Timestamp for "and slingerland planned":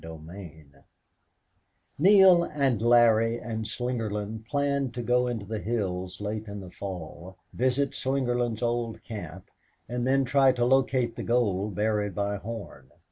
3.39-4.95